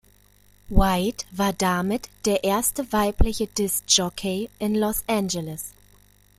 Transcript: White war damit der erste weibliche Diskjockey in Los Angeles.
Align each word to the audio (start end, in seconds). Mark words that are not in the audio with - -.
White 0.69 1.25
war 1.31 1.53
damit 1.53 2.09
der 2.25 2.43
erste 2.43 2.91
weibliche 2.91 3.45
Diskjockey 3.45 4.49
in 4.57 4.73
Los 4.73 5.03
Angeles. 5.05 5.73